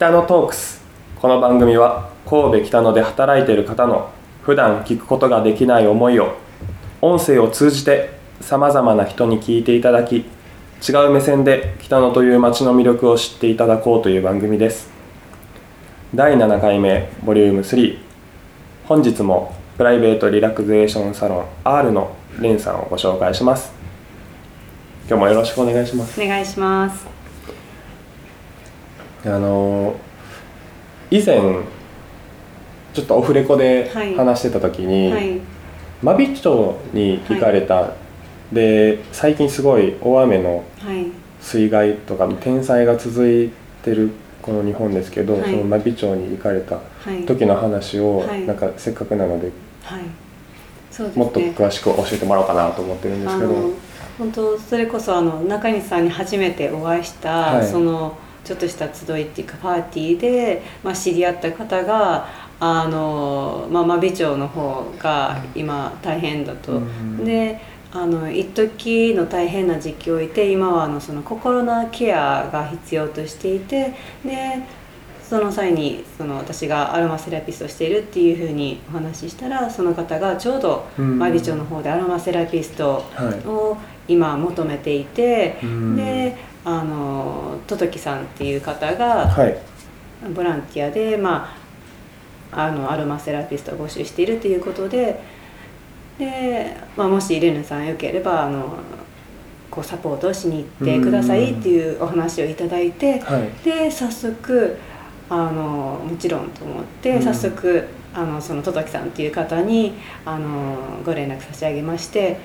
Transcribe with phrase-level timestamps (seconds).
[0.00, 0.80] 北野トークス。
[1.20, 4.08] この番組は神戸北野で働いている方の
[4.40, 6.38] 普段聞くことができない思いを
[7.02, 8.08] 音声を通じて
[8.40, 10.24] さまざまな人に聞いていただき
[10.88, 14.88] 違う目線で北野という街の魅力を知っていただこうという番組です。
[16.14, 17.98] 第7回目ボリューム3
[18.86, 23.74] 本日もプライベートリラクゼーションサロン R のレンさんをご紹介します。
[25.06, 26.18] 今日もよろしくお願いします。
[26.18, 27.19] お願いします。
[29.24, 29.94] あの
[31.10, 31.40] 以前
[32.92, 34.14] ちょっとオフレコではい。
[34.14, 35.40] 話してた時に、はい。
[36.02, 37.92] 真備町に行かれた、
[38.52, 41.06] で最近すごい大雨のはい。
[41.40, 43.50] 水害とか天災が続い
[43.82, 44.10] てる
[44.42, 45.42] この日本ですけど、はい。
[45.44, 46.82] その真備町に行かれたは
[47.12, 47.24] い。
[47.26, 48.46] 時の話を、はい。
[48.46, 49.52] なんかせっかくなのでで
[50.90, 51.12] すね。
[51.14, 53.54] もっと詳しく教えてもらおうかなと思ってるんですけど、
[54.18, 57.66] 本当それこそあの中西さんに初めてお会いした、はい。
[57.66, 62.28] そのちょっとした集いっていうかパーティーで、まあ、知り合った方が
[62.60, 66.72] あの、まあ、真備町の方が今大変だと。
[66.72, 67.24] うん。
[67.24, 67.60] で
[67.92, 74.62] あの一時の大変な時期を置いて今はあのその心のケアが必要としていてで
[75.20, 81.18] その際にその私がアロマセラピストをしているっていうふうにお話ししたらその方がちょうどうん。
[81.18, 83.48] 真備町の方でアロマセラピストはい。
[83.48, 85.96] を今求めていてうん。
[85.96, 87.09] であの
[87.70, 89.56] トトキさんっていう方がはい。
[90.34, 91.56] ボランティアで、ま
[92.52, 95.18] あ、あのアロマセラピストを募集しているということで
[96.18, 98.76] で、まあ、もしレヌさんよければあの
[99.70, 103.50] こうサポートをしに行ってくださいっていうお話をいただいてはい。
[103.64, 104.76] で早速
[105.30, 107.22] あのもちろんと思ってうん。
[107.22, 109.94] 早速あのその戸崎さんっていう方に
[110.26, 112.38] あのご連絡差し上げまして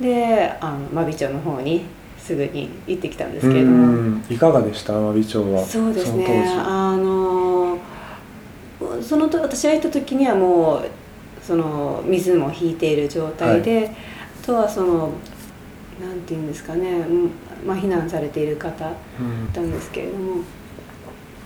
[0.00, 1.84] であの真備町の方に
[2.22, 3.70] すぐに行ってきたんですけれど。
[3.70, 3.86] も。
[3.86, 4.24] うん。
[4.28, 4.92] いかがでした？
[4.92, 5.64] 真備町は。
[5.64, 6.44] そうですね。
[6.64, 7.78] あの
[9.02, 10.88] そのと私が行った時にはもう
[11.42, 13.90] その水も引いている状態で、
[14.42, 15.12] あとはその
[16.00, 17.30] なんていうんですかね、うん
[17.66, 19.48] まあ、避難されている方だうん。
[19.48, 20.42] ったんですけれども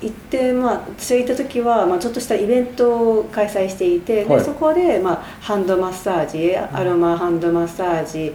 [0.00, 4.44] 行って、まあ、私が行った時は、まあ、ちょっとしたイベントを開催していて、ではい。
[4.44, 8.32] そこで、まあ、ハンドマッサージアロマハンドマッサージ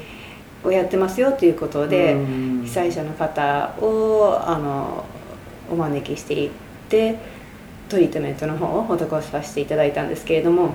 [0.63, 2.13] をやってますよということで。
[2.13, 2.49] うん。
[2.69, 5.03] 被災者の方をあの
[5.71, 6.49] お招きしていっ
[6.87, 7.17] て
[7.87, 10.71] トリートメントの方を施させていただいたんですけれども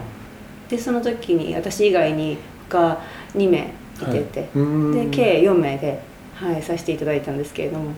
[0.68, 3.00] でその時に私以外に他
[3.34, 4.48] 2名いてて、はい。
[4.56, 5.10] うん。
[5.10, 6.00] で計4名で、
[6.34, 7.94] はい、させていただいたんですけれどもはい。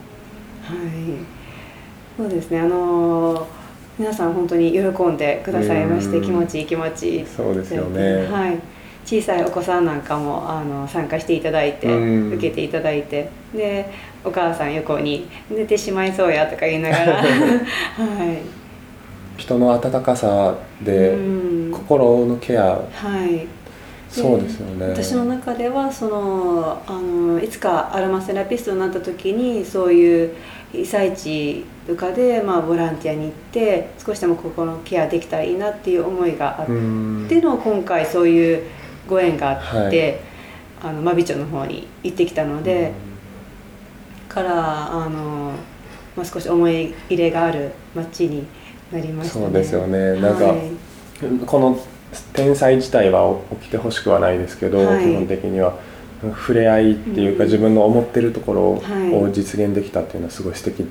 [2.17, 3.47] そうですねあの
[3.97, 6.23] 皆さん本当に喜んでくださいましてうん。
[6.23, 8.27] 気持ちいい気持ちいいそうですよね。
[8.27, 8.59] はい、
[9.07, 12.33] 小さいお子さんなんかもあの参加していただいて、うん。
[12.33, 13.29] 受けていただいて。
[13.55, 13.89] で
[14.25, 17.13] お母さん横に「寝てしまいそうや」とか言いながら。
[17.23, 18.57] はい。
[19.37, 21.71] 人の温かさでうん。
[21.71, 22.63] 心のケア。
[22.63, 22.79] は
[23.25, 23.47] い。
[24.09, 24.89] そうですよね。
[24.89, 30.31] 私の中ではそのあのいつかアロマセラピストになった時にそういう
[30.73, 37.25] 被災地とかで、まあ、ボランティアに行って少しでも心のケアできたらいいなっていう思いがあっうん。
[37.29, 38.63] ての今回そういう
[39.07, 40.21] ご縁があって、
[40.81, 40.89] はい。
[40.89, 42.91] あの真備町の方に行ってきたので、
[44.29, 45.53] からあの、
[46.15, 48.45] まあ、少し思い入れがある街に
[48.91, 49.45] なりましたね。
[49.45, 50.21] そうですよね。
[50.21, 50.71] なんかはい
[51.47, 51.79] この
[52.33, 55.03] 天災自体は起きてほしくはないですけど、はい。
[55.03, 55.75] 基本的には
[56.21, 57.49] 触れ合いっていうか、うん。
[57.49, 59.13] 自分の思ってるところはい。
[59.13, 60.85] を実現できたっていうのはすごい素敵。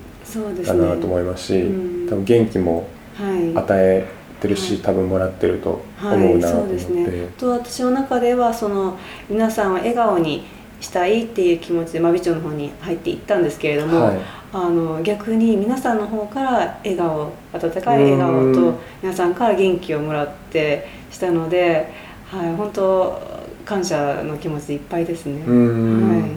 [0.67, 2.09] だなと思いますし、うん。
[2.09, 3.57] 多分元気もはい。
[3.57, 4.09] 与え
[4.47, 4.83] てるし、はい。
[4.83, 7.29] 多分もらってるとはい、思うなとそ思って、うですね。
[7.39, 8.99] と私の中ではその
[9.29, 10.45] 皆さんを笑顔に
[10.81, 14.19] したいっていう気持ちで真備町の方に入っていったんですけれども、はい。
[14.53, 18.75] あの逆に皆さんの方から笑顔温かい笑顔とうん。
[19.03, 21.93] 皆さんから元気をもらってしたので、
[22.27, 23.21] はい、本当
[23.65, 25.43] 感謝の気持ちでいっぱいですね。
[25.47, 26.21] うん。
[26.21, 26.31] はい。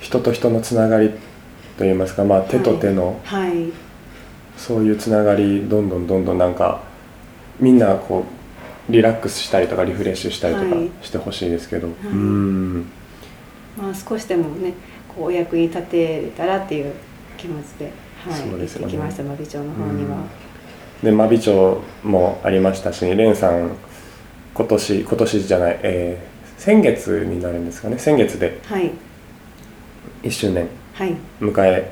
[0.00, 1.10] 人と人のつながり
[1.78, 3.72] といいますか、まあ、手と手のはい、
[4.56, 6.82] そういうつながりどんどんどんどんなんか
[7.60, 8.24] みんなこ
[8.88, 10.90] うリラックスしたりとかリフレッシュしたりとかはい。
[11.02, 11.90] してほしいですけど、い。
[11.90, 12.80] うん。
[13.76, 14.72] まあ、少しでもね
[15.08, 16.92] こうお役に立てれたらっていう
[17.38, 17.90] 気持ちで、
[18.28, 18.92] はい、そうですよね。
[18.92, 20.16] 行きました真備町の方には。
[21.02, 23.70] で真備町もありましたし蓮さん
[24.54, 27.98] 今年今年じゃない、えー先月になるんですかね？
[27.98, 28.90] 先月ではい。
[30.22, 31.14] 1周年はい。
[31.40, 31.90] 迎え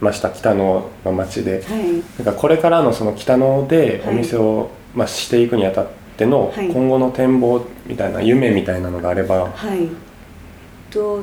[0.00, 1.62] ました北野の町で。
[1.62, 1.92] はい。
[1.92, 4.16] なんかこれからのその北野でおはい。
[4.16, 6.68] 店を、まあ、していくにあたってのはい。
[6.68, 9.88] 今後の展望みたいな夢みたいなのがあれば、はい。
[10.90, 11.20] と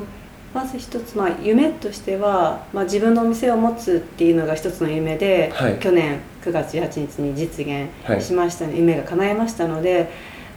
[0.54, 5.78] まず一つ、まあ、夢としては、まあ、自分のお店を持つっていうのが一つの夢で、はい。
[5.80, 8.18] 去年9月18日に実はい。
[8.18, 10.08] 現しましたね、夢が叶えましたので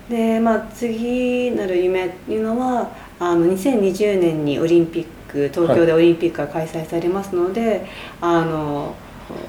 [0.07, 7.85] で、まあ、次なる夢っていうのはあの2020年にオリンピック東京でオリンピックが開催されますので、
[8.21, 8.93] あの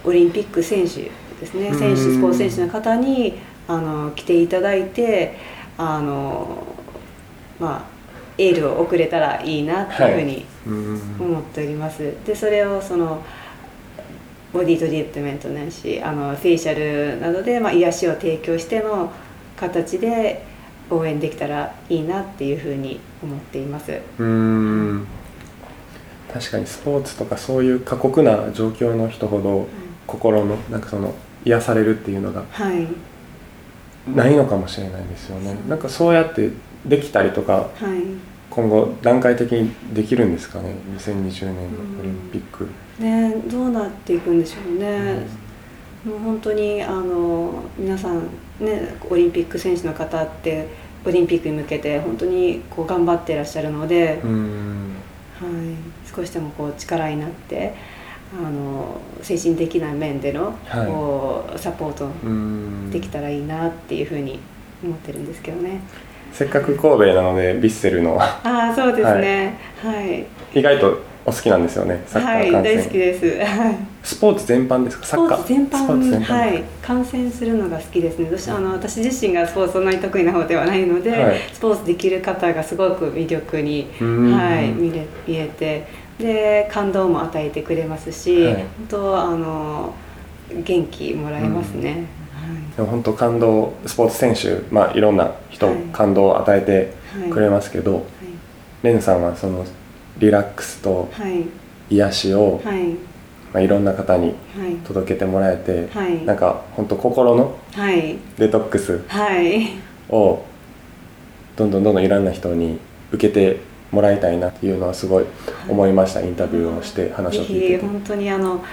[0.05, 1.69] オリンピック選手ですね。
[1.69, 1.79] うん。
[1.79, 3.35] 選手スポーツ選手の方に
[3.69, 5.37] あの来ていただいて
[5.77, 6.65] あの
[7.61, 7.99] まあ
[8.39, 11.17] エールを送れたらいいなっていうふうにうん。
[11.19, 13.25] 思っております、でそれをその
[14.53, 19.13] ボディトリートメントないしあのフェイシャルなどで、まあ、癒しを提供しての
[19.57, 20.45] 形で
[20.91, 24.01] 応援できたらいいなっていうふうに思っています。
[24.19, 25.07] うん。
[26.33, 29.67] 確かにスポーツとかそういう過酷な状況の人ほど
[30.07, 32.87] 心のなんかその癒されるっていうのがはい
[34.15, 35.57] ないのかもしれないですよね。
[35.69, 36.51] なんかそうやって
[36.87, 38.29] できたりとかはい。
[38.51, 42.67] 今後段階的にできるんですかね？2020年のオリンピック、
[42.99, 45.27] ねどうなっていくんでしょうね、
[46.05, 48.23] もう本当にあの皆さん
[48.59, 50.67] ねオリンピック選手の方って
[51.05, 54.95] オリンピックに向けて本当にこう頑張ってらっしゃるので、うん。
[55.39, 57.75] はい、少しでもこう力になって
[58.33, 64.39] あの精神的な面での、はいこうサポートうんできたらいいなっていうふうに
[64.85, 65.81] 思ってるんですけどね。
[66.33, 69.59] せっかく神戸なのでヴィッセルのああそうですね。
[69.83, 70.27] はい。
[70.59, 73.39] 意外とお好きなんですよねサッカはい、ー観戦、大好きです。
[73.45, 73.77] はい。
[74.03, 75.05] スポーツ全般ですか？
[75.05, 78.27] スサッカーポーツ全般はい、観戦するのが好きですね。
[78.31, 85.87] 私あの私自身がスポーツそんなに得意な方ではないので、はいスポーツできる方がすごく魅力に、うんはい、見れ見えて、
[86.19, 88.55] で感動も与えてくれますし、はい。
[88.55, 89.95] 本当あの
[90.65, 92.07] 元気もらえますね。
[92.77, 95.77] でも本当感動スポーツ選手、まあ、いろんな人、はい。
[95.93, 97.31] 感動を与えてはい。
[97.31, 98.03] くれますけど、はい。
[98.83, 99.65] レンさんはその
[100.19, 101.45] リラックスとはい。
[101.91, 102.91] 癒しを、はい。
[103.53, 104.77] まあ、いろんな方にはい。
[104.87, 106.25] 届けてもらえて、はい。
[106.25, 108.17] なんか本当心のはい。
[108.39, 109.69] デトックスはい。
[110.09, 110.43] を
[111.57, 112.79] どんどんどんどんいろんな人に
[113.13, 113.61] 受けて
[113.91, 115.25] もらいたいなっていうのはすごい
[115.69, 117.61] 思いました、インタビューをして話を聞いてて。
[117.61, 118.65] ぜひ本当にあの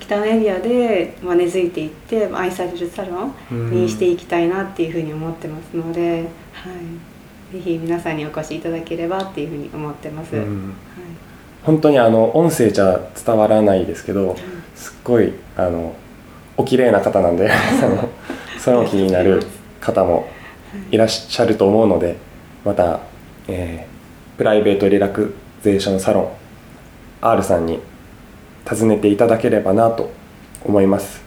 [0.00, 6.70] 北のエリアで、まあ、根付いていってまあ愛されるサロンにしていきたいなっていうふうに思ってますので、は
[7.50, 10.36] い、ぜひ皆さんにお越しいただければっていうふうに思ってます。
[10.36, 10.44] はい。
[10.44, 10.74] うん
[11.64, 14.36] 本当にあの音声じゃ伝わらないですけど
[14.74, 15.94] すっごいあの
[16.58, 17.50] お綺麗な方なんで
[17.80, 18.08] その
[18.58, 19.42] その気になる
[19.80, 20.28] 方も
[20.90, 22.16] いらっしゃると思うので
[22.66, 23.00] また、
[23.48, 23.93] えー
[24.36, 26.28] プライベートリラクゼーションサロン
[27.20, 27.78] R さんに
[28.68, 30.10] 訪ねていただければなと
[30.64, 31.22] 思います、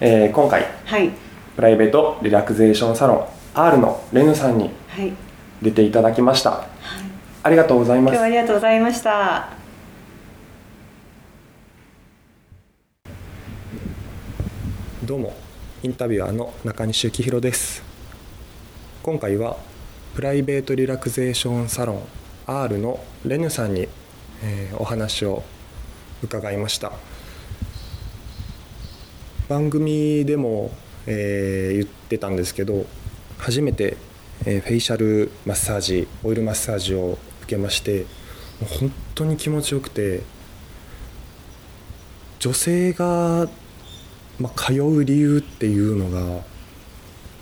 [0.00, 1.10] えー今回はい、
[1.54, 5.12] プライベートリラクゼーションサロン R のレヌさんにはい、
[5.62, 6.66] 出ていただきました。
[7.42, 8.20] ありがとうございます。
[8.20, 9.48] ありがとうございました。
[15.04, 15.34] どうも
[15.82, 17.82] インタビュアーの中西幸宏です。
[19.02, 19.56] 今回は
[20.14, 22.02] プライベートリラクゼーションサロン
[22.46, 23.88] R のレヌさんに、
[24.42, 25.42] えーお話を
[26.22, 26.92] 伺いました。
[29.48, 30.70] 番組でも、
[31.06, 32.86] えー言ってたんですけど
[33.38, 33.96] 初めて、
[34.44, 38.00] えーフェイシャルマッサージオイルマッサージを受けまして
[38.60, 40.22] もう本当に気持ちよくて
[42.38, 43.48] 女性が
[44.38, 46.42] まあ、通う理由っていうのが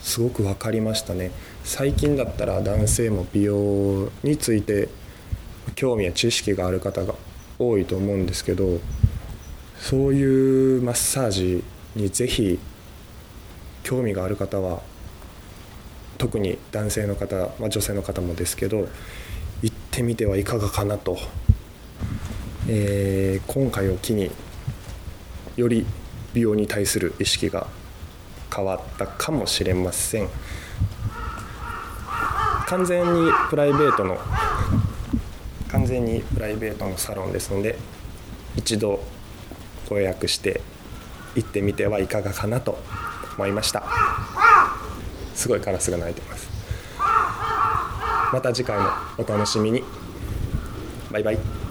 [0.01, 1.31] すごく分かりましたね。
[1.65, 4.89] 最近だったら男性も美容について
[5.75, 7.15] 興味や知識がある方が
[7.59, 8.81] 多いと思うんですけど
[9.79, 11.65] そういうマッサージ
[11.95, 12.59] にぜひ
[13.85, 14.83] 興味がある方は
[16.19, 18.89] 特に男性の方、まあ、女性の方もですけど
[19.63, 21.19] 行ってみてはいかがかなと、
[22.69, 24.31] えー今回を機に
[25.57, 25.85] より
[26.33, 27.67] 美容に対する意識が
[28.55, 30.29] 変わったかもしれません。
[32.73, 34.17] 完全にプライベートの
[35.71, 37.77] 完全にプライベートのサロンですので
[38.57, 39.01] 一度
[39.91, 40.63] ご予約して
[41.35, 42.79] 行ってみてはいかがかなと
[43.37, 43.85] 思いました。
[45.35, 46.49] すごいカラスが鳴いてます。
[48.33, 48.89] また次回も
[49.19, 49.85] お楽しみに。
[51.11, 51.62] バイバイ。